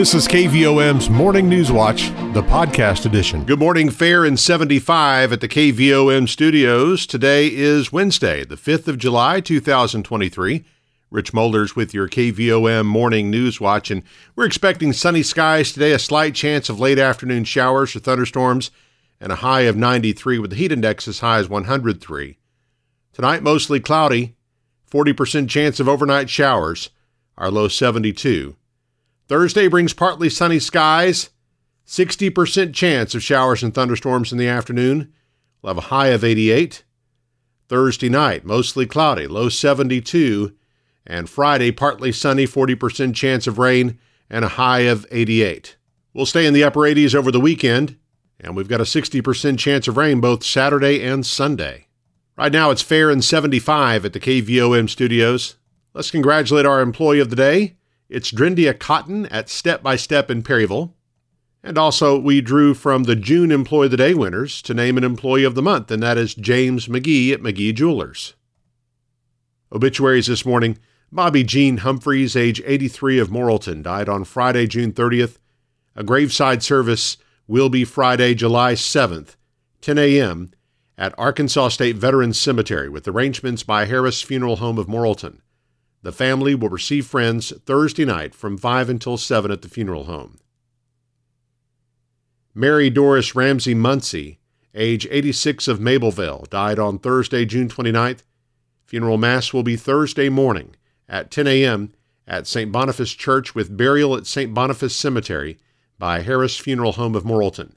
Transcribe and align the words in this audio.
This 0.00 0.14
is 0.14 0.26
KVOM's 0.26 1.10
Morning 1.10 1.46
News 1.46 1.70
Watch, 1.70 2.08
the 2.32 2.42
podcast 2.42 3.04
edition. 3.04 3.44
Good 3.44 3.58
morning, 3.58 3.90
Fair 3.90 4.24
and 4.24 4.40
75 4.40 5.30
at 5.30 5.42
the 5.42 5.46
KVOM 5.46 6.26
studios. 6.26 7.06
Today 7.06 7.48
is 7.54 7.92
Wednesday, 7.92 8.42
the 8.42 8.56
5th 8.56 8.88
of 8.88 8.96
July, 8.96 9.40
2023. 9.40 10.64
Rich 11.10 11.34
Mulders 11.34 11.76
with 11.76 11.92
your 11.92 12.08
KVOM 12.08 12.86
Morning 12.86 13.30
News 13.30 13.60
Watch, 13.60 13.90
and 13.90 14.02
we're 14.34 14.46
expecting 14.46 14.94
sunny 14.94 15.22
skies 15.22 15.70
today, 15.70 15.92
a 15.92 15.98
slight 15.98 16.34
chance 16.34 16.70
of 16.70 16.80
late 16.80 16.98
afternoon 16.98 17.44
showers 17.44 17.94
or 17.94 17.98
thunderstorms, 17.98 18.70
and 19.20 19.30
a 19.30 19.36
high 19.36 19.62
of 19.68 19.76
93 19.76 20.38
with 20.38 20.48
the 20.48 20.56
heat 20.56 20.72
index 20.72 21.08
as 21.08 21.20
high 21.20 21.40
as 21.40 21.50
103. 21.50 22.38
Tonight, 23.12 23.42
mostly 23.42 23.80
cloudy, 23.80 24.34
40% 24.90 25.50
chance 25.50 25.78
of 25.78 25.90
overnight 25.90 26.30
showers, 26.30 26.88
our 27.36 27.50
low 27.50 27.68
72. 27.68 28.56
Thursday 29.30 29.68
brings 29.68 29.92
partly 29.92 30.28
sunny 30.28 30.58
skies, 30.58 31.30
60% 31.86 32.74
chance 32.74 33.14
of 33.14 33.22
showers 33.22 33.62
and 33.62 33.72
thunderstorms 33.72 34.32
in 34.32 34.38
the 34.38 34.48
afternoon. 34.48 35.12
We'll 35.62 35.72
have 35.72 35.84
a 35.84 35.86
high 35.86 36.08
of 36.08 36.24
88. 36.24 36.82
Thursday 37.68 38.08
night, 38.08 38.44
mostly 38.44 38.86
cloudy, 38.86 39.28
low 39.28 39.48
72. 39.48 40.52
And 41.06 41.30
Friday, 41.30 41.70
partly 41.70 42.10
sunny, 42.10 42.44
40% 42.44 43.14
chance 43.14 43.46
of 43.46 43.58
rain, 43.58 44.00
and 44.28 44.44
a 44.44 44.48
high 44.48 44.80
of 44.80 45.06
88. 45.12 45.76
We'll 46.12 46.26
stay 46.26 46.44
in 46.44 46.52
the 46.52 46.64
upper 46.64 46.80
80s 46.80 47.14
over 47.14 47.30
the 47.30 47.38
weekend, 47.38 47.96
and 48.40 48.56
we've 48.56 48.66
got 48.66 48.80
a 48.80 48.82
60% 48.82 49.60
chance 49.60 49.86
of 49.86 49.96
rain 49.96 50.20
both 50.20 50.42
Saturday 50.42 51.06
and 51.06 51.24
Sunday. 51.24 51.86
Right 52.36 52.50
now, 52.50 52.72
it's 52.72 52.82
fair 52.82 53.10
and 53.10 53.22
75 53.22 54.04
at 54.04 54.12
the 54.12 54.18
KVOM 54.18 54.90
studios. 54.90 55.54
Let's 55.94 56.10
congratulate 56.10 56.66
our 56.66 56.80
employee 56.80 57.20
of 57.20 57.30
the 57.30 57.36
day. 57.36 57.76
It's 58.10 58.32
Drendia 58.32 58.76
Cotton 58.76 59.26
at 59.26 59.48
Step 59.48 59.84
by 59.84 59.94
Step 59.94 60.32
in 60.32 60.42
Perryville. 60.42 60.96
And 61.62 61.78
also, 61.78 62.18
we 62.18 62.40
drew 62.40 62.74
from 62.74 63.04
the 63.04 63.14
June 63.14 63.52
Employee 63.52 63.84
of 63.84 63.92
the 63.92 63.96
Day 63.96 64.14
winners 64.14 64.60
to 64.62 64.74
name 64.74 64.98
an 64.98 65.04
Employee 65.04 65.44
of 65.44 65.54
the 65.54 65.62
Month, 65.62 65.92
and 65.92 66.02
that 66.02 66.18
is 66.18 66.34
James 66.34 66.88
McGee 66.88 67.32
at 67.32 67.40
McGee 67.40 67.72
Jewelers. 67.72 68.34
Obituaries 69.72 70.26
this 70.26 70.44
morning 70.44 70.76
Bobby 71.12 71.44
Jean 71.44 71.78
Humphreys, 71.78 72.34
age 72.34 72.60
83 72.66 73.20
of 73.20 73.28
Morrilton, 73.28 73.80
died 73.80 74.08
on 74.08 74.24
Friday, 74.24 74.66
June 74.66 74.92
30th. 74.92 75.38
A 75.94 76.02
graveside 76.02 76.64
service 76.64 77.16
will 77.46 77.68
be 77.68 77.84
Friday, 77.84 78.34
July 78.34 78.72
7th, 78.72 79.36
10 79.82 79.98
a.m., 79.98 80.50
at 80.98 81.14
Arkansas 81.16 81.68
State 81.68 81.94
Veterans 81.94 82.40
Cemetery 82.40 82.88
with 82.88 83.06
arrangements 83.06 83.62
by 83.62 83.84
Harris 83.84 84.20
Funeral 84.20 84.56
Home 84.56 84.78
of 84.78 84.88
Morrilton. 84.88 85.42
The 86.02 86.12
family 86.12 86.54
will 86.54 86.70
receive 86.70 87.06
friends 87.06 87.52
Thursday 87.66 88.04
night 88.04 88.34
from 88.34 88.56
5 88.56 88.88
until 88.88 89.16
7 89.16 89.50
at 89.50 89.62
the 89.62 89.68
funeral 89.68 90.04
home. 90.04 90.38
Mary 92.54 92.90
Doris 92.90 93.34
Ramsey 93.34 93.74
Muncie, 93.74 94.38
age 94.74 95.06
86 95.10 95.68
of 95.68 95.78
Mabelvale, 95.78 96.48
died 96.48 96.78
on 96.78 96.98
Thursday, 96.98 97.44
June 97.44 97.68
29th. 97.68 98.22
Funeral 98.86 99.18
Mass 99.18 99.52
will 99.52 99.62
be 99.62 99.76
Thursday 99.76 100.28
morning 100.28 100.74
at 101.08 101.30
10 101.30 101.46
a.m. 101.46 101.92
at 102.26 102.46
St. 102.46 102.72
Boniface 102.72 103.12
Church 103.12 103.54
with 103.54 103.76
burial 103.76 104.16
at 104.16 104.26
St. 104.26 104.54
Boniface 104.54 104.96
Cemetery 104.96 105.58
by 105.98 106.22
Harris 106.22 106.56
Funeral 106.56 106.92
Home 106.92 107.14
of 107.14 107.24
Morrilton. 107.24 107.72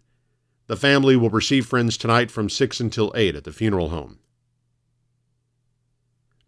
The 0.68 0.78
family 0.78 1.16
will 1.16 1.30
receive 1.30 1.66
friends 1.66 1.98
tonight 1.98 2.32
from 2.32 2.50
6 2.50 2.80
until 2.80 3.12
8 3.16 3.36
at 3.36 3.44
the 3.44 3.52
funeral 3.52 3.90
home. 3.90 4.20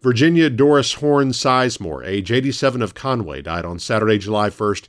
Virginia 0.06 0.52
Doris 0.52 0.94
Horn 0.94 1.30
Sizemore, 1.30 2.06
age 2.06 2.32
87 2.32 2.84
of 2.84 2.94
Conway, 2.94 3.42
died 3.42 3.66
on 3.66 3.80
Saturday, 3.80 4.20
July 4.20 4.52
1st. 4.52 4.88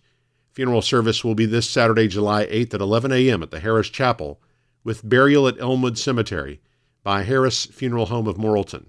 Funeral 0.52 0.82
service 0.82 1.24
will 1.24 1.34
be 1.34 1.46
this 1.46 1.66
Saturday, 1.66 2.06
July 2.06 2.44
8th 2.44 2.74
at 2.74 2.82
11 2.82 3.12
a.m. 3.12 3.42
at 3.42 3.50
the 3.50 3.60
Harris 3.60 3.88
Chapel, 3.88 4.42
with 4.84 5.08
burial 5.08 5.48
at 5.48 5.58
Elmwood 5.58 5.96
Cemetery 5.96 6.60
by 7.02 7.22
Harris 7.22 7.64
Funeral 7.64 8.04
Home 8.04 8.26
of 8.26 8.36
Morrilton. 8.36 8.88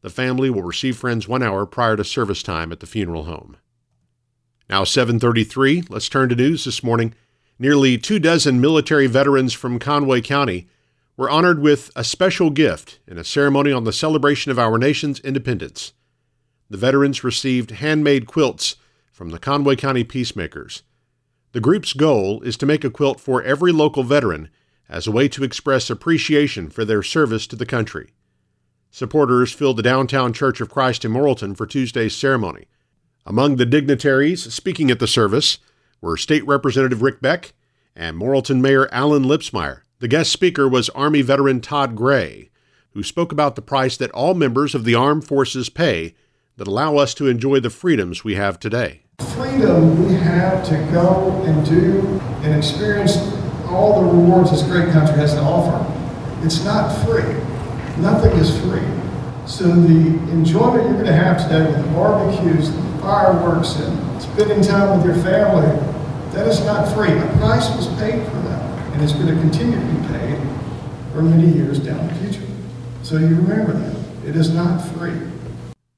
The 0.00 0.08
family 0.08 0.48
will 0.48 0.62
receive 0.62 0.96
friends 0.96 1.28
one 1.28 1.42
hour 1.42 1.66
prior 1.66 1.96
to 1.96 2.04
service 2.04 2.42
time 2.42 2.72
at 2.72 2.80
the 2.80 2.86
funeral 2.86 3.24
home. 3.24 3.58
Now 4.70 4.84
7:33. 4.84 5.84
Let's 5.90 6.08
turn 6.08 6.30
to 6.30 6.34
news 6.34 6.64
this 6.64 6.82
morning. 6.82 7.12
Nearly 7.58 7.98
two 7.98 8.18
dozen 8.18 8.58
military 8.58 9.06
veterans 9.06 9.52
from 9.52 9.78
Conway 9.78 10.22
County 10.22 10.66
were 11.18 11.28
honored 11.28 11.58
with 11.58 11.90
a 11.96 12.04
special 12.04 12.48
gift 12.48 13.00
in 13.08 13.18
a 13.18 13.24
ceremony 13.24 13.72
on 13.72 13.82
the 13.82 13.92
celebration 13.92 14.52
of 14.52 14.58
our 14.58 14.78
nation's 14.78 15.18
independence. 15.20 15.92
The 16.70 16.76
veterans 16.76 17.24
received 17.24 17.72
handmade 17.72 18.28
quilts 18.28 18.76
from 19.10 19.30
the 19.30 19.40
Conway 19.40 19.74
County 19.74 20.04
Piecemakers. 20.04 20.84
The 21.50 21.60
group's 21.60 21.92
goal 21.92 22.40
is 22.42 22.56
to 22.58 22.66
make 22.66 22.84
a 22.84 22.90
quilt 22.90 23.18
for 23.18 23.42
every 23.42 23.72
local 23.72 24.04
veteran 24.04 24.48
as 24.88 25.08
a 25.08 25.10
way 25.10 25.26
to 25.28 25.42
express 25.42 25.90
appreciation 25.90 26.70
for 26.70 26.84
their 26.84 27.02
service 27.02 27.48
to 27.48 27.56
the 27.56 27.66
country. 27.66 28.12
Supporters 28.92 29.52
filled 29.52 29.78
the 29.78 29.82
downtown 29.82 30.32
Church 30.32 30.60
of 30.60 30.70
Christ 30.70 31.04
in 31.04 31.12
Morrilton 31.12 31.56
for 31.56 31.66
Tuesday's 31.66 32.14
ceremony. 32.14 32.66
Among 33.26 33.56
the 33.56 33.66
dignitaries 33.66 34.54
speaking 34.54 34.88
at 34.88 35.00
the 35.00 35.08
service 35.08 35.58
were 36.00 36.16
State 36.16 36.46
Representative 36.46 37.02
Rick 37.02 37.20
Beck 37.20 37.54
and 37.96 38.16
Morrilton 38.16 38.60
Mayor 38.60 38.88
Alan 38.92 39.24
Lipsmeyer. 39.24 39.80
The 40.00 40.06
guest 40.06 40.30
speaker 40.30 40.68
was 40.68 40.90
Army 40.90 41.22
veteran 41.22 41.60
Todd 41.60 41.96
Gray, 41.96 42.50
who 42.92 43.02
spoke 43.02 43.32
about 43.32 43.56
the 43.56 43.62
price 43.62 43.96
that 43.96 44.12
all 44.12 44.32
members 44.32 44.76
of 44.76 44.84
the 44.84 44.94
armed 44.94 45.26
forces 45.26 45.68
pay 45.68 46.14
that 46.56 46.68
allow 46.68 46.98
us 46.98 47.14
to 47.14 47.26
enjoy 47.26 47.58
the 47.58 47.68
freedoms 47.68 48.22
we 48.22 48.36
have 48.36 48.60
today. 48.60 49.02
Freedom 49.34 50.06
we 50.06 50.14
have 50.14 50.64
to 50.68 50.76
go 50.92 51.42
and 51.42 51.66
do 51.66 52.20
and 52.44 52.54
experience 52.54 53.16
all 53.66 54.00
the 54.00 54.06
rewards 54.06 54.52
this 54.52 54.62
great 54.62 54.92
country 54.92 55.16
has 55.16 55.34
to 55.34 55.40
offer. 55.40 55.84
It's 56.46 56.62
not 56.62 56.94
free. 57.04 57.34
Nothing 58.00 58.38
is 58.38 58.56
free. 58.60 58.86
So 59.48 59.64
the 59.64 60.14
enjoyment 60.30 60.84
you're 60.84 60.92
going 60.92 61.06
to 61.06 61.12
have 61.12 61.42
today 61.42 61.66
with 61.72 61.84
the 61.84 61.90
barbecues, 61.90 62.70
the 62.70 62.82
fireworks, 63.00 63.74
and 63.74 64.22
spending 64.22 64.62
time 64.62 64.96
with 64.96 65.06
your 65.06 65.16
family, 65.24 65.66
that 66.34 66.46
is 66.46 66.64
not 66.64 66.86
free. 66.94 67.10
A 67.10 67.36
price 67.38 67.68
was 67.74 67.88
paid 67.98 68.24
for 68.28 68.36
that 68.42 68.57
and 68.98 69.08
it's 69.08 69.16
going 69.16 69.32
to 69.32 69.40
continue 69.40 69.78
to 69.78 69.86
be 69.86 70.08
paid 70.08 70.40
for 71.12 71.22
many 71.22 71.52
years 71.52 71.78
down 71.78 72.04
the 72.08 72.14
future. 72.14 72.42
So 73.04 73.16
you 73.16 73.28
remember 73.28 73.72
that. 73.72 73.96
It 74.26 74.34
is 74.34 74.52
not 74.52 74.78
free. 74.78 75.16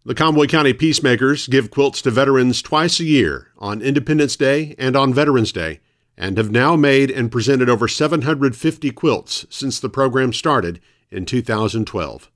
The 0.05 0.15
Conway 0.15 0.49
County 0.49 0.75
Piecemakers 0.75 1.47
give 1.47 1.71
quilts 1.71 2.03
to 2.03 2.11
veterans 2.11 2.61
twice 2.61 3.01
a 3.01 3.05
year 3.05 3.53
on 3.57 3.81
Independence 3.81 4.37
Day 4.37 4.75
and 4.79 4.97
on 4.97 5.15
Veterans 5.15 5.51
Day, 5.51 5.81
and 6.19 6.37
have 6.37 6.51
now 6.51 6.77
made 6.77 7.11
and 7.11 7.33
presented 7.33 7.71
over 7.71 7.89
750 7.89 8.91
quilts 8.91 9.47
since 9.49 9.81
the 9.81 9.89
program 9.89 10.35
started 10.35 10.79
in 11.11 11.25
2012. 11.25 12.31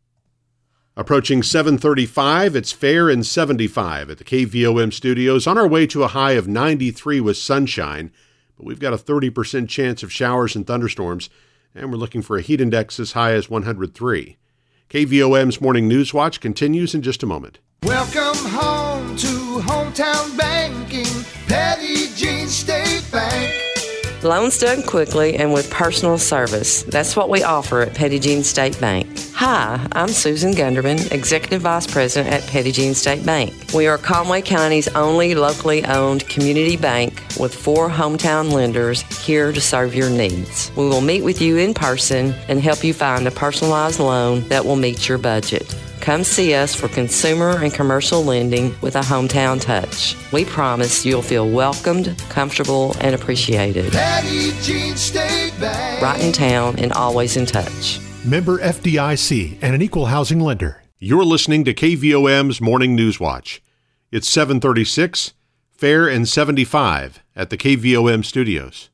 Approaching 0.97 1.43
735, 1.43 2.57
it's 2.57 2.73
fair 2.73 3.11
and 3.11 3.27
75 3.27 4.09
at 4.09 4.17
the 4.17 4.25
KVOM 4.25 4.95
studios 4.95 5.47
on 5.47 5.59
our 5.59 5.69
way 5.69 5.87
to 5.89 6.05
a 6.05 6.09
high 6.09 6.33
of 6.33 6.49
93 6.49 7.21
with 7.21 7.37
sunshine 7.37 8.11
but 8.57 8.67
we've 8.67 8.81
got 8.81 8.93
a 8.93 8.97
30% 8.97 9.69
chance 9.69 10.03
of 10.03 10.13
showers 10.13 10.55
and 10.55 10.67
thunderstorms, 10.67 11.31
and 11.75 11.91
we're 11.91 11.99
looking 11.99 12.23
for 12.23 12.37
a 12.37 12.43
heat 12.43 12.61
index 12.61 13.01
as 13.01 13.13
high 13.13 13.33
as 13.33 13.51
103. 13.51 14.37
KVOM's 14.91 15.61
Morning 15.61 15.89
News 15.89 16.15
Watch 16.15 16.41
continues 16.41 16.95
in 16.95 17.03
just 17.03 17.23
a 17.23 17.27
moment. 17.27 17.59
Welcome 17.83 18.51
home 18.51 19.17
to 19.17 19.27
hometown 19.67 20.37
banking, 20.39 21.07
Petit 21.47 22.15
Jean 22.15 22.47
State 22.47 23.05
Bank. 23.11 23.53
Loans 24.23 24.59
done 24.59 24.83
quickly 24.83 25.37
and 25.37 25.53
with 25.53 25.71
personal 25.71 26.17
service. 26.17 26.83
That's 26.85 27.15
what 27.15 27.29
we 27.29 27.43
offer 27.43 27.83
at 27.83 27.95
Petit 27.95 28.21
Jean 28.21 28.43
State 28.43 28.81
Bank. 28.81 29.14
Hi, 29.37 29.85
I'm 29.91 30.09
Susan 30.09 30.53
Gunderman, 30.53 31.11
Executive 31.11 31.63
Vice 31.63 31.89
President 31.89 32.33
at 32.33 32.73
Jean 32.73 32.95
State 32.95 33.27
Bank. 33.27 33.53
We 33.75 33.89
are 33.89 33.99
Conway 33.99 34.43
County's 34.43 34.87
only 34.95 35.35
locally 35.35 35.85
owned 35.87 36.29
community 36.29 36.77
bank 36.77 37.21
with 37.39 37.53
four 37.53 37.89
hometown 37.91 38.53
lenders 38.53 39.03
here 39.25 39.51
to 39.51 39.61
serve 39.61 39.93
your 39.93 40.09
needs. 40.09 40.71
We 40.77 40.89
will 40.89 41.01
meet 41.01 41.25
with 41.25 41.43
you 41.43 41.57
in 41.57 41.75
person 41.75 42.33
and 42.49 42.61
help 42.61 42.85
you 42.85 42.95
find 42.95 43.27
a 43.27 43.33
personalized 43.33 43.99
loan 43.99 44.47
that 44.51 44.65
will 44.65 44.77
meet 44.77 45.09
your 45.09 45.19
budget. 45.19 45.77
Come 46.01 46.23
see 46.23 46.55
us 46.55 46.73
for 46.73 46.87
consumer 46.87 47.59
and 47.59 47.75
commercial 47.75 48.23
lending 48.23 48.73
with 48.83 48.95
a 48.95 49.01
hometown 49.01 49.61
touch. 49.61 50.17
We 50.33 50.45
promise 50.45 51.05
you'll 51.05 51.23
feel 51.23 51.51
welcomed, 51.51 52.17
comfortable, 52.29 52.95
and 53.01 53.17
appreciated. 53.17 53.91
Petit 53.93 54.53
Jean 54.63 54.95
State 54.95 55.53
Bank. 55.59 56.01
Right 56.01 56.23
in 56.23 56.33
town 56.33 56.79
and 56.79 56.93
always 56.93 57.37
in 57.37 57.47
touch. 57.47 57.99
Member 58.27 58.57
FDIC 58.57 59.59
and 59.61 59.75
an 59.75 59.83
equal 59.83 60.07
housing 60.07 60.41
lender. 60.41 60.83
You're 60.99 61.27
listening 61.27 61.63
to 61.67 61.75
KVOM's 61.75 62.59
Morning 62.59 62.95
News 62.95 63.21
Watch. 63.21 63.63
It's 64.11 64.27
736, 64.31 65.35
fair 65.71 66.09
and 66.09 66.27
75 66.27 67.23
at 67.37 67.51
the 67.51 67.59
KVOM 67.59 68.25
studios. 68.25 68.89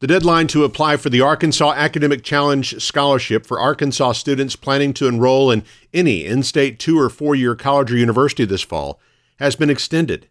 The 0.00 0.06
deadline 0.06 0.48
to 0.48 0.64
apply 0.64 0.98
for 0.98 1.08
the 1.08 1.22
Arkansas 1.22 1.72
Academic 1.72 2.22
Challenge 2.22 2.78
Scholarship 2.82 3.46
for 3.46 3.58
Arkansas 3.58 4.12
students 4.12 4.54
planning 4.54 4.92
to 4.94 5.08
enroll 5.08 5.50
in 5.50 5.64
any 5.94 6.26
in 6.26 6.42
state 6.42 6.78
two 6.78 7.00
or 7.00 7.08
four 7.08 7.34
year 7.34 7.54
college 7.54 7.90
or 7.90 7.96
university 7.96 8.44
this 8.44 8.60
fall 8.60 9.00
has 9.38 9.56
been 9.56 9.70
extended. 9.70 10.28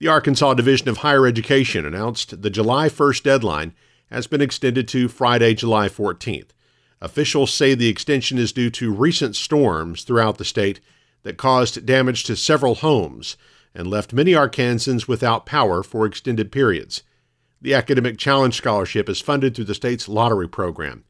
The 0.00 0.08
Arkansas 0.08 0.54
Division 0.54 0.88
of 0.88 0.96
Higher 0.98 1.28
Education 1.28 1.86
announced 1.86 2.42
the 2.42 2.50
July 2.50 2.88
1st 2.88 3.22
deadline 3.22 3.74
has 4.10 4.26
been 4.26 4.40
extended 4.40 4.88
to 4.88 5.06
Friday, 5.06 5.54
July 5.54 5.88
14th. 5.88 6.48
Officials 7.02 7.52
say 7.52 7.74
the 7.74 7.88
extension 7.88 8.38
is 8.38 8.52
due 8.52 8.70
to 8.70 8.92
recent 8.92 9.34
storms 9.34 10.02
throughout 10.02 10.38
the 10.38 10.44
state 10.44 10.80
that 11.22 11.38
caused 11.38 11.86
damage 11.86 12.24
to 12.24 12.36
several 12.36 12.76
homes 12.76 13.36
and 13.74 13.86
left 13.86 14.12
many 14.12 14.32
Arkansans 14.32 15.08
without 15.08 15.46
power 15.46 15.82
for 15.82 16.04
extended 16.04 16.52
periods. 16.52 17.02
The 17.62 17.74
Academic 17.74 18.18
Challenge 18.18 18.54
Scholarship 18.54 19.08
is 19.08 19.20
funded 19.20 19.54
through 19.54 19.64
the 19.64 19.74
state's 19.74 20.08
lottery 20.08 20.48
program. 20.48 21.04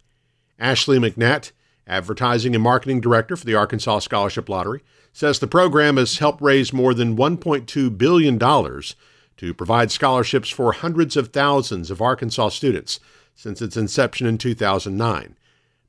Ashley 0.59 0.99
McNatt, 0.99 1.53
Advertising 1.87 2.55
and 2.55 2.63
Marketing 2.63 3.01
Director 3.01 3.37
for 3.37 3.45
the 3.45 3.55
Arkansas 3.55 4.01
Scholarship 4.01 4.49
Lottery, 4.49 4.83
says 5.13 5.39
the 5.39 5.47
program 5.47 5.97
has 5.97 6.19
helped 6.19 6.43
raise 6.43 6.73
more 6.73 6.95
than 6.95 7.17
$1.2 7.17 7.99
billion 7.99 8.39
to 8.39 9.55
provide 9.55 9.91
scholarships 9.91 10.51
for 10.51 10.73
hundreds 10.73 11.17
of 11.17 11.29
thousands 11.29 11.91
of 11.91 12.03
Arkansas 12.03 12.51
students 12.51 13.01
since 13.35 13.63
its 13.63 13.77
inception 13.77 14.27
in 14.27 14.39
2009. 14.39 15.37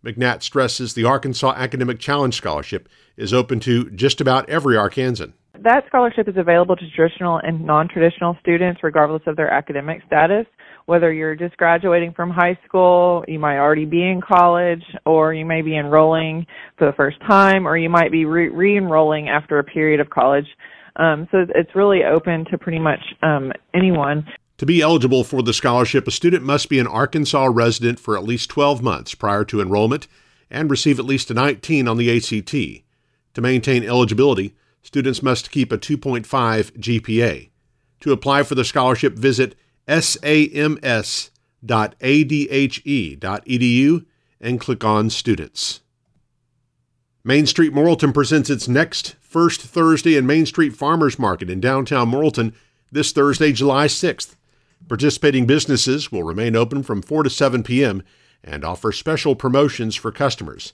McNatt 0.06 0.42
stresses 0.42 0.94
the 0.94 1.04
Arkansas 1.04 1.54
Academic 1.56 2.00
Challenge 2.00 2.36
Scholarship 2.36 2.90
is 3.18 3.34
open 3.34 3.60
to 3.62 3.90
just 3.92 4.20
about 4.20 4.50
every 4.50 4.76
Arkansan. 4.76 5.34
That 5.60 5.84
scholarship 5.88 6.28
is 6.28 6.38
available 6.38 6.76
to 6.76 6.90
traditional 6.96 7.38
and 7.38 7.64
non 7.66 7.88
traditional 7.88 8.36
students, 8.40 8.82
regardless 8.82 9.22
of 9.28 9.36
their 9.36 9.52
academic 9.52 10.02
status. 10.08 10.48
Whether 10.88 11.14
you're 11.14 11.36
just 11.36 11.56
graduating 11.58 12.14
from 12.14 12.32
high 12.32 12.58
school, 12.66 13.24
you 13.28 13.38
might 13.38 13.58
already 13.58 13.86
be 13.86 14.02
in 14.02 14.22
college, 14.22 14.84
or 15.06 15.36
you 15.36 15.46
may 15.46 15.62
be 15.62 15.78
enrolling 15.78 16.48
for 16.80 16.88
the 16.88 16.94
first 16.94 17.18
time, 17.30 17.68
or 17.68 17.78
you 17.78 17.90
might 17.90 18.12
be 18.12 18.26
re 18.26 18.76
enrolling 18.76 19.30
after 19.30 19.60
a 19.60 19.64
period 19.64 20.00
of 20.00 20.10
college. 20.10 20.48
Um, 20.96 21.28
so 21.32 21.46
it's 21.54 21.76
really 21.76 22.04
open 22.04 22.46
to 22.50 22.58
pretty 22.58 22.80
much 22.80 23.00
um, 23.22 23.52
anyone. 23.76 24.26
To 24.62 24.66
be 24.68 24.80
eligible 24.80 25.24
for 25.24 25.42
the 25.42 25.56
scholarship, 25.56 26.08
a 26.08 26.12
student 26.12 26.44
must 26.44 26.70
be 26.70 26.78
an 26.78 26.86
Arkansas 26.86 27.50
resident 27.52 28.00
for 28.00 28.16
at 28.16 28.24
least 28.24 28.52
12 28.52 28.84
months 28.84 29.16
prior 29.16 29.44
to 29.46 29.60
enrollment 29.60 30.08
and 30.52 30.70
receive 30.70 31.00
at 31.00 31.06
least 31.06 31.32
a 31.32 31.34
19 31.34 31.88
on 31.88 31.98
the 31.98 32.16
ACT. 32.16 32.52
To 32.52 33.42
maintain 33.42 33.84
eligibility, 33.84 34.54
students 34.84 35.24
must 35.24 35.50
keep 35.50 35.72
a 35.72 35.80
2.5 35.80 36.28
GPA. 36.78 37.50
To 38.02 38.12
apply 38.12 38.44
for 38.44 38.54
the 38.54 38.64
scholarship, 38.64 39.16
visit 39.16 39.56
sams.adhe.edu 39.88 40.46
and 44.40 44.60
click 44.60 44.84
on 44.84 45.10
Students. 45.10 45.82
Main 47.24 47.48
Street 47.48 47.74
Morrilton 47.74 48.14
presents 48.14 48.52
its 48.52 48.68
next 48.68 49.16
First 49.22 49.62
Thursday 49.62 50.16
and 50.16 50.28
Main 50.28 50.46
Street 50.46 50.76
Farmers 50.76 51.18
Market 51.18 51.50
in 51.50 51.60
downtown 51.60 52.12
Morrilton 52.12 52.54
this 52.92 53.12
Thursday, 53.12 53.52
July 53.52 53.88
6th. 53.88 54.36
Participating 54.92 55.46
businesses 55.46 56.12
will 56.12 56.24
remain 56.24 56.54
open 56.54 56.84
from 56.84 57.02
4 57.02 57.24
to 57.24 57.30
7 57.30 57.64
p.m. 57.64 58.04
and 58.44 58.66
offer 58.66 58.92
special 58.92 59.38
promotions 59.38 59.96
for 59.96 60.12
customers. 60.12 60.74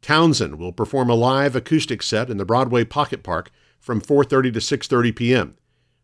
Townsend 0.00 0.60
will 0.60 0.72
perform 0.72 1.10
a 1.10 1.16
live 1.16 1.56
acoustic 1.56 2.00
set 2.00 2.30
in 2.30 2.36
the 2.36 2.44
Broadway 2.44 2.84
Pocket 2.84 3.24
Park 3.24 3.50
from 3.80 4.00
4:30 4.00 4.52
to 4.52 4.60
6:30 4.60 5.16
p.m. 5.16 5.56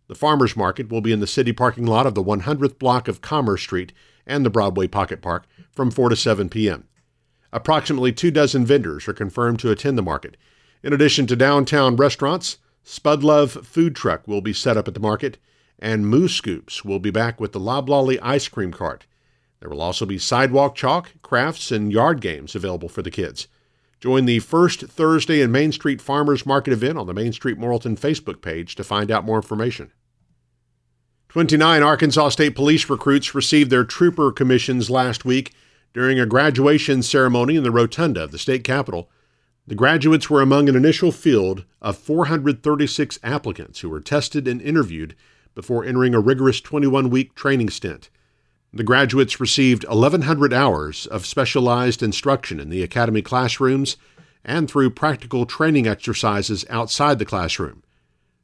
The 0.09 0.17
farmers 0.17 0.57
market 0.57 0.91
will 0.91 1.01
be 1.01 1.13
in 1.13 1.21
the 1.21 1.29
city 1.29 1.53
parking 1.53 1.87
lot 1.87 2.09
of 2.09 2.17
the 2.17 2.25
100th 2.25 2.77
block 2.77 3.07
of 3.07 3.21
Commerce 3.21 3.63
Street 3.63 3.93
and 4.27 4.45
the 4.45 4.51
Broadway 4.51 4.89
Pocket 4.89 5.23
Park 5.23 5.47
from 5.71 5.93
4 5.93 6.09
to 6.09 6.17
7 6.17 6.49
p.m. 6.49 6.89
Approximately 7.53 8.15
two 8.15 8.33
dozen 8.33 8.67
vendors 8.67 9.07
are 9.07 9.13
confirmed 9.13 9.61
to 9.61 9.71
attend 9.71 9.97
the 9.97 10.03
market. 10.03 10.37
In 10.83 10.93
addition 10.93 11.29
to 11.29 11.37
downtown 11.37 11.95
restaurants, 11.95 12.59
Spud 12.83 13.23
Love 13.23 13.53
Food 13.65 13.95
Truck 13.95 14.27
will 14.27 14.41
be 14.41 14.53
set 14.53 14.77
up 14.77 14.89
at 14.89 14.95
the 14.95 14.99
market, 14.99 15.39
and 15.85 16.09
Moo 16.09 16.29
Scoops 16.29 16.83
will 16.83 16.99
be 16.99 17.11
back 17.11 17.39
with 17.39 17.53
the 17.53 17.61
Loblolly 17.61 18.19
ice 18.21 18.49
cream 18.49 18.73
cart. 18.73 19.05
There 19.61 19.69
will 19.69 19.83
also 19.83 20.07
be 20.07 20.17
sidewalk 20.17 20.75
chalk, 20.75 21.13
crafts, 21.21 21.71
and 21.71 21.93
yard 21.93 22.23
games 22.23 22.55
available 22.55 22.89
for 22.89 23.03
the 23.03 23.11
kids. 23.11 23.49
Join 24.01 24.25
the 24.25 24.39
first 24.39 24.81
Thursday 24.81 25.43
in 25.43 25.53
Main 25.53 25.73
Street 25.73 26.01
Farmers 26.01 26.47
Market 26.47 26.73
event 26.73 26.97
on 26.97 27.07
the 27.07 27.13
Main 27.13 27.35
Street 27.35 27.59
Morrilton 27.59 27.99
Facebook 27.99 28.41
page 28.41 28.77
to 28.77 28.83
find 28.83 29.11
out 29.11 29.27
more 29.27 29.37
information. 29.37 29.93
29 31.29 31.83
Arkansas 31.83 32.31
State 32.31 32.55
Police 32.55 32.89
recruits 32.89 33.35
received 33.35 33.71
their 33.71 33.85
trooper 33.85 34.33
commissions 34.33 34.89
last 34.89 35.27
week 35.27 35.53
during 35.93 36.19
a 36.19 36.25
graduation 36.25 37.03
ceremony 37.03 37.57
in 37.57 37.63
the 37.63 37.71
rotunda 37.71 38.25
of 38.25 38.31
the 38.31 38.39
state 38.39 38.65
capitol. 38.65 39.11
The 39.67 39.75
graduates 39.75 40.31
were 40.31 40.41
among 40.41 40.71
an 40.71 40.77
initial 40.77 41.13
field 41.13 41.67
of 41.83 41.99
436 41.99 43.19
applicants 43.23 43.81
who 43.81 43.91
were 43.91 44.01
tested 44.01 44.49
and 44.49 44.63
interviewed 44.63 45.15
before 45.55 45.85
entering 45.85 46.15
a 46.15 46.21
rigorous 46.21 46.61
21 46.61 47.11
week 47.11 47.35
training 47.35 47.71
stint. 47.71 48.11
The 48.73 48.83
graduates 48.83 49.39
received 49.39 49.87
1,100 49.87 50.53
hours 50.53 51.07
of 51.07 51.27
specialized 51.27 52.03
instruction 52.03 52.59
in 52.59 52.71
the 52.71 52.83
academy 52.83 53.23
classrooms 53.23 53.97
and 54.45 54.69
through 54.69 54.91
practical 54.91 55.47
training 55.47 55.87
exercises 55.87 56.65
outside 56.69 57.19
the 57.19 57.25
classroom. 57.25 57.83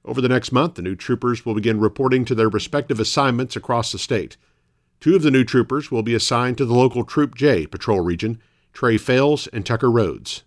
Over 0.05 0.21
the 0.21 0.29
next 0.29 0.53
month, 0.53 0.75
the 0.75 0.83
new 0.83 0.95
troopers 0.95 1.45
will 1.45 1.55
begin 1.55 1.81
reporting 1.81 2.25
to 2.27 2.35
their 2.35 2.49
respective 2.49 3.01
assignments 3.01 3.57
across 3.57 3.93
the 3.93 3.99
state. 3.99 4.37
Two 5.01 5.17
of 5.17 5.23
the 5.23 5.31
new 5.31 5.45
troopers 5.45 5.91
will 5.91 6.03
be 6.03 6.15
assigned 6.15 6.59
to 6.59 6.65
the 6.65 6.75
local 6.75 7.05
Troop 7.05 7.35
J 7.35 7.67
patrol 7.67 8.01
region 8.01 8.41
Trey 8.73 8.99
Fales 8.99 9.47
and 9.49 9.67
Tucker 9.67 9.91
Rhodes. 9.91 10.45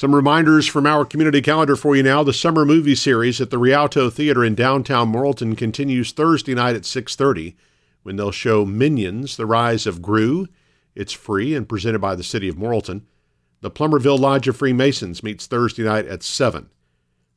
Some 0.00 0.14
reminders 0.14 0.66
from 0.66 0.86
our 0.86 1.04
community 1.04 1.42
calendar 1.42 1.76
for 1.76 1.94
you 1.94 2.02
now. 2.02 2.22
The 2.22 2.32
summer 2.32 2.64
movie 2.64 2.94
series 2.94 3.38
at 3.38 3.50
the 3.50 3.58
Rialto 3.58 4.08
Theater 4.08 4.42
in 4.42 4.54
downtown 4.54 5.12
Morrilton 5.12 5.58
continues 5.58 6.10
Thursday 6.10 6.54
night 6.54 6.74
at 6.74 6.86
6:30 6.86 7.54
when 8.02 8.16
they'll 8.16 8.30
show 8.30 8.64
Minions: 8.64 9.36
The 9.36 9.44
Rise 9.44 9.86
of 9.86 10.00
Gru. 10.00 10.46
It's 10.94 11.12
free 11.12 11.54
and 11.54 11.68
presented 11.68 11.98
by 11.98 12.14
the 12.14 12.22
City 12.22 12.48
of 12.48 12.56
Morrilton. 12.56 13.02
The 13.60 13.70
Plumerville 13.70 14.18
Lodge 14.18 14.48
of 14.48 14.56
Freemasons 14.56 15.22
meets 15.22 15.46
Thursday 15.46 15.82
night 15.82 16.06
at 16.06 16.22
7. 16.22 16.70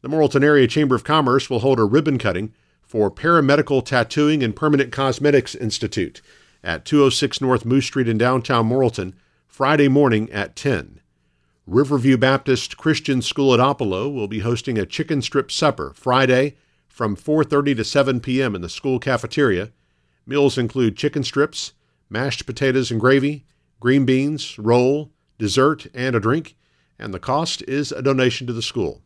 The 0.02 0.08
Morrilton 0.08 0.42
Area 0.42 0.66
Chamber 0.66 0.96
of 0.96 1.04
Commerce 1.04 1.50
will 1.50 1.60
hold 1.60 1.82
a 1.82 1.84
ribbon 1.84 2.18
cutting 2.18 2.54
for 2.82 3.12
Paramedical 3.12 3.84
Tattooing 3.84 4.42
and 4.42 4.56
Permanent 4.56 4.94
Cosmetics 4.94 5.54
Institute 5.54 6.22
at 6.64 6.86
206 6.86 7.42
North 7.42 7.66
Moose 7.66 7.88
Street 7.88 8.08
in 8.08 8.18
downtown 8.18 8.70
Morrilton 8.70 9.16
Friday 9.50 9.90
morning 9.90 10.32
at 10.32 10.56
10. 10.56 11.02
Riverview 11.66 12.18
Baptist 12.18 12.76
Christian 12.76 13.22
School 13.22 13.54
at 13.54 13.60
Oppelo 13.62 14.14
will 14.14 14.28
be 14.28 14.40
hosting 14.40 14.78
a 14.78 14.86
chicken 14.86 15.22
strip 15.22 15.50
supper 15.50 15.94
Friday 15.96 16.58
from 16.90 17.16
4:30 17.16 17.78
to 17.78 17.86
7 17.86 18.20
p.m. 18.20 18.54
in 18.54 18.62
the 18.62 18.68
school 18.68 19.00
cafeteria. 19.00 19.72
Meals 20.26 20.58
include 20.58 20.98
chicken 20.98 21.24
strips, 21.24 21.72
mashed 22.10 22.46
potatoes 22.46 22.92
and 22.92 23.00
gravy, 23.00 23.46
green 23.80 24.04
beans, 24.04 24.60
roll, 24.60 25.14
dessert, 25.38 25.88
and 25.94 26.18
a 26.18 26.20
drink, 26.20 26.58
and 27.00 27.14
the 27.14 27.20
cost 27.20 27.62
is 27.62 27.94
a 27.94 28.02
donation 28.02 28.46
to 28.46 28.52
the 28.52 28.62
school. 28.62 29.02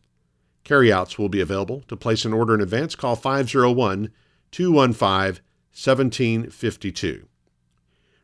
Carryouts 0.64 1.16
will 1.16 1.28
be 1.28 1.40
available. 1.40 1.84
To 1.86 1.96
place 1.96 2.24
an 2.24 2.32
order 2.32 2.54
in 2.54 2.60
advance, 2.60 2.96
call 2.96 3.14
501 3.14 4.10
215 4.50 5.42
1752. 5.72 7.28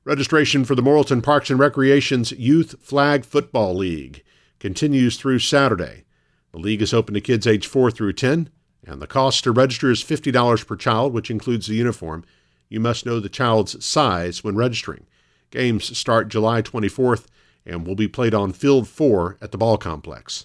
Registration 0.06 0.66
for 0.66 0.74
the 0.74 0.82
Morrilton 0.82 1.22
Parks 1.22 1.48
and 1.48 1.58
Recreation's 1.58 2.32
Youth 2.32 2.74
Flag 2.78 3.24
Football 3.24 3.74
League 3.74 4.22
continues 4.58 5.16
through 5.16 5.38
Saturday. 5.38 6.04
The 6.52 6.58
league 6.58 6.82
is 6.82 6.92
open 6.92 7.14
to 7.14 7.22
kids 7.22 7.46
age 7.46 7.66
4 7.66 7.90
through 7.90 8.12
10, 8.12 8.50
and 8.86 9.00
the 9.00 9.06
cost 9.06 9.44
to 9.44 9.50
register 9.50 9.90
is 9.90 10.04
$50 10.04 10.66
per 10.66 10.76
child, 10.76 11.14
which 11.14 11.30
includes 11.30 11.68
the 11.68 11.76
uniform. 11.76 12.22
You 12.68 12.80
must 12.80 13.06
know 13.06 13.18
the 13.18 13.30
child's 13.30 13.82
size 13.82 14.44
when 14.44 14.56
registering. 14.56 15.06
Games 15.50 15.96
start 15.96 16.28
July 16.28 16.60
24th 16.60 17.24
and 17.64 17.86
will 17.86 17.94
be 17.94 18.06
played 18.06 18.34
on 18.34 18.52
Field 18.52 18.86
4 18.86 19.38
at 19.40 19.52
the 19.52 19.58
ball 19.58 19.78
complex. 19.78 20.44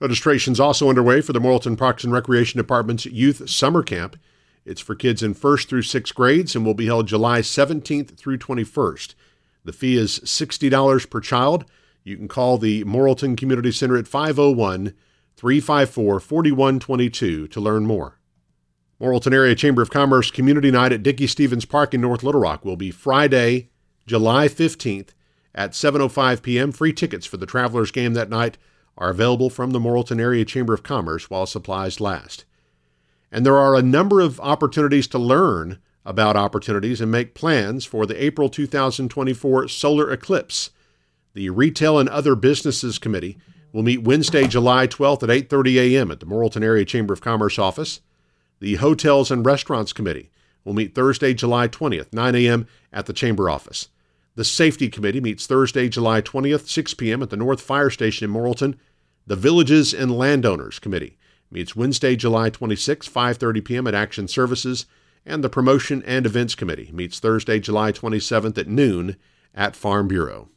Registration 0.00 0.54
is 0.54 0.60
also 0.60 0.88
underway 0.88 1.20
for 1.20 1.34
the 1.34 1.40
Morrilton 1.40 1.76
Parks 1.76 2.02
and 2.02 2.14
Recreation 2.14 2.56
Department's 2.56 3.04
Youth 3.04 3.50
Summer 3.50 3.82
Camp. 3.82 4.16
It's 4.66 4.80
for 4.80 4.96
kids 4.96 5.22
in 5.22 5.34
first 5.34 5.68
through 5.68 5.82
sixth 5.82 6.12
grades 6.14 6.56
and 6.56 6.66
will 6.66 6.74
be 6.74 6.86
held 6.86 7.06
July 7.06 7.40
17th 7.40 8.16
through 8.16 8.38
21st. 8.38 9.14
The 9.64 9.72
fee 9.72 9.96
is 9.96 10.18
$60 10.20 11.08
per 11.08 11.20
child. 11.20 11.64
You 12.02 12.16
can 12.16 12.26
call 12.26 12.58
the 12.58 12.84
Morrilton 12.84 13.36
Community 13.36 13.70
Center 13.70 13.96
at 13.96 14.08
501 14.08 14.92
354 15.36 16.20
4122 16.20 17.46
to 17.46 17.60
learn 17.60 17.86
more. 17.86 18.18
Morrilton 19.00 19.32
Area 19.32 19.54
Chamber 19.54 19.82
of 19.82 19.90
Commerce 19.90 20.32
Community 20.32 20.72
Night 20.72 20.92
at 20.92 21.02
Dickey 21.02 21.28
Stephens 21.28 21.64
Park 21.64 21.94
in 21.94 22.00
North 22.00 22.24
Little 22.24 22.40
Rock 22.40 22.64
will 22.64 22.76
be 22.76 22.90
Friday, 22.90 23.70
July 24.06 24.48
15th 24.48 25.10
at 25.54 25.72
7:05 25.72 26.42
p.m. 26.42 26.72
Free 26.72 26.92
tickets 26.92 27.26
for 27.26 27.36
the 27.36 27.46
Travelers 27.46 27.90
game 27.90 28.14
that 28.14 28.30
night 28.30 28.58
are 28.98 29.10
available 29.10 29.50
from 29.50 29.70
the 29.70 29.78
Morrilton 29.78 30.20
Area 30.20 30.44
Chamber 30.44 30.74
of 30.74 30.82
Commerce 30.82 31.30
while 31.30 31.46
supplies 31.46 32.00
last. 32.00 32.46
And 33.30 33.44
there 33.44 33.56
are 33.56 33.74
a 33.74 33.82
number 33.82 34.20
of 34.20 34.40
opportunities 34.40 35.06
to 35.08 35.18
learn 35.18 35.78
about 36.04 36.36
opportunities 36.36 37.00
and 37.00 37.10
make 37.10 37.34
plans 37.34 37.84
for 37.84 38.06
the 38.06 38.22
April 38.22 38.48
2024 38.48 39.68
solar 39.68 40.10
eclipse. 40.12 40.70
The 41.34 41.50
Retail 41.50 41.98
and 41.98 42.08
Other 42.08 42.34
Businesses 42.34 42.98
Committee 42.98 43.36
will 43.72 43.82
meet 43.82 44.02
Wednesday, 44.02 44.46
July 44.46 44.86
12th 44.86 45.24
at 45.24 45.28
8:30 45.28 45.76
a.m. 45.76 46.10
at 46.10 46.20
the 46.20 46.26
Morrilton 46.26 46.62
Area 46.62 46.84
Chamber 46.84 47.12
of 47.12 47.20
Commerce 47.20 47.58
office. 47.58 48.00
The 48.60 48.76
Hotels 48.76 49.30
and 49.30 49.44
Restaurants 49.44 49.92
Committee 49.92 50.30
will 50.64 50.72
meet 50.72 50.94
Thursday, 50.94 51.34
July 51.34 51.68
20th, 51.68 52.12
9 52.12 52.34
a.m. 52.36 52.66
at 52.92 53.06
the 53.06 53.12
Chamber 53.12 53.50
office. 53.50 53.88
The 54.34 54.44
Safety 54.44 54.88
Committee 54.88 55.20
meets 55.20 55.46
Thursday, 55.46 55.88
July 55.88 56.22
20th, 56.22 56.68
6 56.68 56.94
p.m. 56.94 57.22
at 57.22 57.30
the 57.30 57.36
North 57.36 57.60
Fire 57.60 57.90
Station 57.90 58.28
in 58.28 58.34
Morrilton. 58.34 58.76
The 59.26 59.36
Villages 59.36 59.92
and 59.92 60.16
Landowners 60.16 60.78
Committee 60.78 61.18
meets 61.50 61.76
Wednesday, 61.76 62.16
July 62.16 62.50
26, 62.50 63.08
5:30 63.08 63.64
p.m. 63.64 63.86
at 63.86 63.94
Action 63.94 64.28
Services, 64.28 64.86
and 65.24 65.42
the 65.42 65.48
Promotion 65.48 66.02
and 66.06 66.26
Events 66.26 66.54
Committee 66.54 66.90
meets 66.92 67.18
Thursday, 67.18 67.58
July 67.58 67.92
27th 67.92 68.56
at 68.58 68.68
noon 68.68 69.16
at 69.54 69.74
Farm 69.74 70.08
Bureau. 70.08 70.48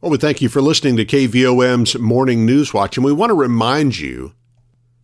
Well, 0.00 0.12
we 0.12 0.18
thank 0.18 0.40
you 0.40 0.48
for 0.48 0.62
listening 0.62 0.96
to 0.96 1.04
KVOM's 1.04 1.98
Morning 1.98 2.46
News 2.46 2.72
Watch, 2.72 2.96
and 2.96 3.04
we 3.04 3.12
want 3.12 3.30
to 3.30 3.34
remind 3.34 3.98
you 3.98 4.34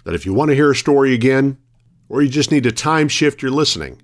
that 0.05 0.15
if 0.15 0.25
you 0.25 0.33
want 0.33 0.51
to 0.51 0.55
hear 0.55 0.71
a 0.71 0.77
story 0.77 1.15
again, 1.15 1.59
or 2.09 2.23
you 2.23 2.29
just 2.29 2.53
need 2.53 2.63
to 2.65 2.71
time 2.71 3.09
shift 3.09 3.43
your 3.43 3.51
listening, 3.51 4.01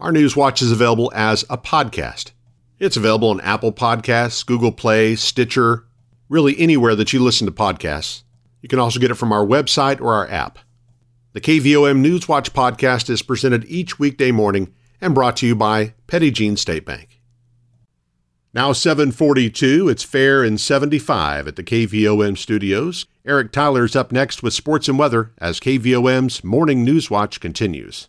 our 0.00 0.12
News 0.12 0.36
Watch 0.36 0.60
is 0.60 0.72
available 0.72 1.10
as 1.14 1.44
a 1.48 1.56
podcast. 1.56 2.32
It's 2.78 2.96
available 2.96 3.30
on 3.30 3.40
Apple 3.40 3.72
Podcasts, 3.72 4.44
Google 4.44 4.72
Play, 4.72 5.14
Stitcher, 5.14 5.86
really 6.28 6.58
anywhere 6.58 6.96
that 6.96 7.12
you 7.12 7.22
listen 7.22 7.46
to 7.46 7.52
podcasts. 7.52 8.23
You 8.64 8.68
can 8.68 8.78
also 8.78 8.98
get 8.98 9.10
it 9.10 9.16
from 9.16 9.30
our 9.30 9.44
website 9.44 10.00
or 10.00 10.14
our 10.14 10.26
app. 10.30 10.58
The 11.34 11.40
KVOM 11.42 12.02
Newswatch 12.02 12.52
podcast 12.52 13.10
is 13.10 13.20
presented 13.20 13.66
each 13.66 13.98
weekday 13.98 14.30
morning 14.30 14.72
and 15.02 15.14
brought 15.14 15.36
to 15.36 15.46
you 15.46 15.54
by 15.54 15.92
Petit 16.06 16.30
Jean 16.30 16.56
State 16.56 16.86
Bank. 16.86 17.20
Now 18.54 18.72
742, 18.72 19.90
it's 19.90 20.02
fair 20.02 20.42
and 20.42 20.58
75 20.58 21.46
at 21.46 21.56
the 21.56 21.62
KVOM 21.62 22.38
studios. 22.38 23.04
Eric 23.26 23.52
Tyler's 23.52 23.94
up 23.94 24.12
next 24.12 24.42
with 24.42 24.54
sports 24.54 24.88
and 24.88 24.98
weather 24.98 25.34
as 25.36 25.60
KVOM's 25.60 26.42
Morning 26.42 26.86
Newswatch 26.86 27.40
continues. 27.40 28.08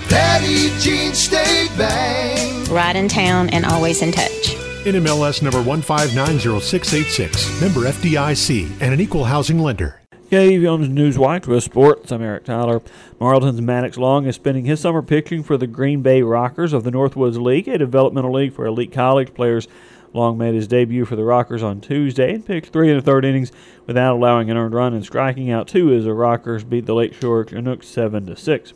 Petit 0.11 0.77
Jean 0.77 1.13
State 1.13 1.71
Bank. 1.77 2.69
Right 2.69 2.97
in 2.97 3.07
town 3.07 3.49
and 3.51 3.63
always 3.65 4.01
in 4.01 4.11
touch. 4.11 4.57
NMLS 4.83 5.41
number 5.41 5.59
1590686, 5.63 7.61
member 7.61 7.89
FDIC, 7.89 8.69
and 8.81 8.93
an 8.93 8.99
equal 8.99 9.23
housing 9.23 9.59
lender. 9.59 10.01
KVOM's 10.29 10.89
News 10.89 11.17
Watch 11.17 11.47
with 11.47 11.63
sports. 11.63 12.11
I'm 12.11 12.21
Eric 12.21 12.43
Tyler. 12.43 12.81
Morrilton's 13.21 13.61
Maddox 13.61 13.97
Long 13.97 14.25
is 14.25 14.35
spending 14.35 14.65
his 14.65 14.81
summer 14.81 15.01
pitching 15.01 15.43
for 15.43 15.55
the 15.55 15.65
Green 15.65 16.01
Bay 16.01 16.21
Rockers 16.23 16.73
of 16.73 16.83
the 16.83 16.91
Northwoods 16.91 17.41
League, 17.41 17.69
a 17.69 17.77
developmental 17.77 18.33
league 18.33 18.51
for 18.51 18.65
elite 18.65 18.91
college 18.91 19.33
players. 19.33 19.69
Long 20.11 20.37
made 20.37 20.55
his 20.55 20.67
debut 20.67 21.05
for 21.05 21.15
the 21.15 21.23
Rockers 21.23 21.63
on 21.63 21.79
Tuesday 21.79 22.33
and 22.33 22.45
pitched 22.45 22.73
three 22.73 22.89
and 22.89 22.99
a 22.99 23.01
third 23.01 23.23
innings 23.23 23.53
without 23.87 24.17
allowing 24.17 24.49
an 24.49 24.57
earned 24.57 24.73
run 24.73 24.93
and 24.93 25.05
striking 25.05 25.49
out 25.49 25.69
two 25.69 25.93
as 25.93 26.03
the 26.03 26.13
Rockers 26.13 26.65
beat 26.65 26.85
the 26.85 26.95
Lakeshore 26.95 27.45
Chinooks 27.45 27.87
seven 27.87 28.25
to 28.25 28.35
six. 28.35 28.73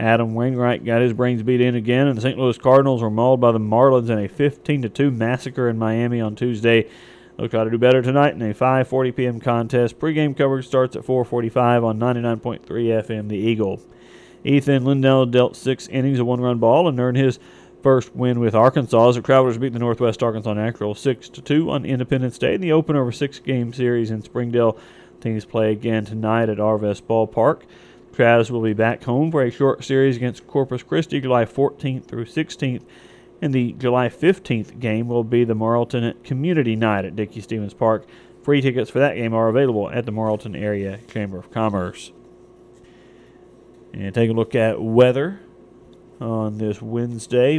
Adam 0.00 0.34
Wainwright 0.34 0.84
got 0.84 1.02
his 1.02 1.12
brains 1.12 1.42
beat 1.42 1.60
in 1.60 1.74
again, 1.74 2.06
and 2.06 2.16
the 2.16 2.22
St. 2.22 2.38
Louis 2.38 2.56
Cardinals 2.56 3.02
were 3.02 3.10
mauled 3.10 3.40
by 3.40 3.52
the 3.52 3.60
Marlins 3.60 4.08
in 4.08 4.18
a 4.18 4.28
15 4.28 4.90
2 4.90 5.10
massacre 5.10 5.68
in 5.68 5.78
Miami 5.78 6.20
on 6.20 6.34
Tuesday. 6.34 6.88
They'll 7.36 7.48
try 7.48 7.64
to 7.64 7.70
do 7.70 7.78
better 7.78 8.02
tonight 8.02 8.34
in 8.34 8.42
a 8.42 8.54
5:40 8.54 9.14
p.m. 9.14 9.40
contest. 9.40 9.98
Pre-game 9.98 10.34
coverage 10.34 10.66
starts 10.66 10.96
at 10.96 11.04
4:45 11.04 11.84
on 11.84 11.98
99.3 11.98 12.60
FM. 12.66 13.28
The 13.28 13.36
Eagle. 13.36 13.80
Ethan 14.42 14.84
Lindell 14.84 15.26
dealt 15.26 15.54
six 15.54 15.86
innings 15.88 16.18
of 16.18 16.26
one-run 16.26 16.58
ball 16.58 16.88
and 16.88 16.98
earned 16.98 17.18
his 17.18 17.38
first 17.82 18.14
win 18.14 18.40
with 18.40 18.54
Arkansas 18.54 19.10
as 19.10 19.16
the 19.16 19.22
Travelers 19.22 19.58
beat 19.58 19.72
the 19.72 19.78
Northwest 19.78 20.22
Arkansas 20.22 20.54
Natural 20.54 20.94
6 20.94 21.28
2 21.28 21.70
on 21.70 21.84
Independence 21.84 22.38
Day 22.38 22.54
in 22.54 22.60
the 22.60 22.72
opener 22.72 23.02
of 23.02 23.08
a 23.08 23.12
six-game 23.12 23.72
series 23.72 24.10
in 24.10 24.22
Springdale. 24.22 24.78
Teams 25.20 25.44
play 25.44 25.72
again 25.72 26.06
tonight 26.06 26.48
at 26.48 26.56
Arvest 26.56 27.02
Ballpark. 27.02 27.62
Travs 28.12 28.50
will 28.50 28.62
be 28.62 28.72
back 28.72 29.04
home 29.04 29.30
for 29.30 29.42
a 29.42 29.50
short 29.50 29.84
series 29.84 30.16
against 30.16 30.46
Corpus 30.46 30.82
Christi 30.82 31.20
July 31.20 31.44
14th 31.44 32.06
through 32.06 32.26
16th. 32.26 32.82
And 33.42 33.54
the 33.54 33.72
July 33.72 34.08
15th 34.08 34.78
game 34.80 35.08
will 35.08 35.24
be 35.24 35.44
the 35.44 35.54
Morrilton 35.54 36.22
Community 36.24 36.76
Night 36.76 37.04
at 37.04 37.16
Dickey 37.16 37.40
Stephens 37.40 37.72
Park. 37.72 38.06
Free 38.42 38.60
tickets 38.60 38.90
for 38.90 38.98
that 38.98 39.14
game 39.14 39.32
are 39.32 39.48
available 39.48 39.88
at 39.90 40.06
the 40.06 40.12
Morrilton 40.12 40.60
Area 40.60 40.98
Chamber 41.08 41.38
of 41.38 41.50
Commerce. 41.50 42.12
And 43.92 44.14
take 44.14 44.30
a 44.30 44.34
look 44.34 44.54
at 44.54 44.80
weather 44.80 45.40
on 46.20 46.58
this 46.58 46.82
Wednesday. 46.82 47.58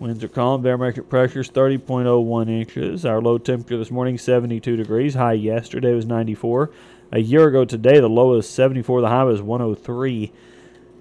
Winds 0.00 0.24
are 0.24 0.28
calm. 0.28 0.62
Barometric 0.62 1.08
pressure 1.08 1.40
is 1.40 1.50
30.01 1.50 2.50
inches. 2.50 3.06
Our 3.06 3.20
low 3.20 3.38
temperature 3.38 3.78
this 3.78 3.90
morning 3.90 4.18
72 4.18 4.76
degrees. 4.76 5.14
High 5.14 5.34
yesterday 5.34 5.94
was 5.94 6.06
94. 6.06 6.70
A 7.12 7.20
year 7.20 7.46
ago 7.46 7.64
today, 7.64 8.00
the 8.00 8.08
low 8.08 8.34
is 8.34 8.48
74. 8.48 9.00
The 9.00 9.08
high 9.08 9.24
was 9.24 9.42
103. 9.42 10.32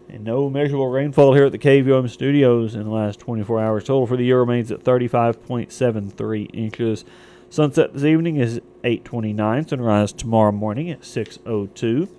And 0.10 0.24
no 0.24 0.50
measurable 0.50 0.90
rainfall 0.90 1.34
here 1.34 1.46
at 1.46 1.52
the 1.52 1.58
KVOM 1.58 2.10
studios 2.10 2.76
in 2.76 2.84
the 2.84 2.90
last 2.90 3.20
24 3.20 3.60
hours. 3.60 3.86
Total 3.86 4.06
for 4.06 4.18
the 4.18 4.26
year 4.26 4.40
remains 4.40 4.72
at 4.72 4.84
35.73 4.84 6.50
inches. 6.54 7.04
Sunset 7.50 7.94
this 7.94 8.04
evening 8.04 8.36
is 8.36 8.62
8:29. 8.84 9.68
Sunrise 9.68 10.12
tomorrow 10.12 10.52
morning 10.52 10.90
at 10.90 11.04
6:02. 11.04 12.10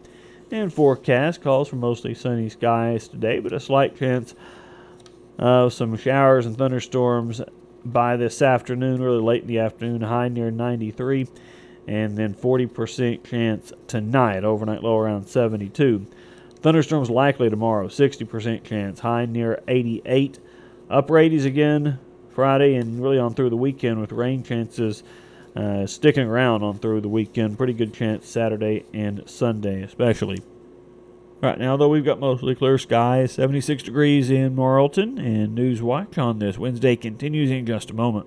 And 0.50 0.72
forecast 0.72 1.42
calls 1.42 1.68
for 1.68 1.76
mostly 1.76 2.14
sunny 2.14 2.48
skies 2.48 3.06
today, 3.08 3.38
but 3.38 3.52
a 3.52 3.60
slight 3.60 3.96
chance 3.96 4.34
of 5.38 5.72
some 5.72 5.96
showers 5.96 6.46
and 6.46 6.56
thunderstorms 6.56 7.42
by 7.84 8.16
this 8.16 8.40
afternoon, 8.40 9.02
really 9.02 9.20
late 9.20 9.42
in 9.42 9.48
the 9.48 9.58
afternoon. 9.58 10.02
High 10.02 10.28
near 10.28 10.50
93, 10.50 11.26
and 11.86 12.16
then 12.16 12.34
40% 12.34 13.24
chance 13.24 13.72
tonight. 13.86 14.44
Overnight 14.44 14.82
low 14.82 14.98
around 14.98 15.26
72. 15.26 16.06
Thunderstorms 16.60 17.10
likely 17.10 17.50
tomorrow, 17.50 17.88
60% 17.88 18.64
chance. 18.64 19.00
High 19.00 19.26
near 19.26 19.62
88. 19.68 20.38
Upper 20.88 21.14
80s 21.14 21.44
again 21.44 21.98
Friday 22.30 22.74
and 22.74 23.02
really 23.02 23.18
on 23.18 23.34
through 23.34 23.50
the 23.50 23.56
weekend 23.56 24.00
with 24.00 24.12
rain 24.12 24.42
chances 24.42 25.02
uh, 25.56 25.86
sticking 25.86 26.26
around 26.26 26.62
on 26.62 26.78
through 26.78 27.00
the 27.00 27.08
weekend. 27.08 27.56
Pretty 27.56 27.72
good 27.72 27.94
chance 27.94 28.28
Saturday 28.28 28.84
and 28.92 29.22
Sunday, 29.26 29.82
especially. 29.82 30.42
Right 31.40 31.58
now, 31.58 31.76
though, 31.76 31.88
we've 31.88 32.04
got 32.04 32.18
mostly 32.18 32.54
clear 32.54 32.78
skies, 32.78 33.32
76 33.32 33.82
degrees 33.82 34.30
in 34.30 34.56
Morrilton, 34.56 35.18
and 35.18 35.54
News 35.54 35.82
Watch 35.82 36.16
on 36.16 36.38
this 36.38 36.58
Wednesday 36.58 36.96
continues 36.96 37.50
in 37.50 37.66
just 37.66 37.90
a 37.90 37.94
moment. 37.94 38.26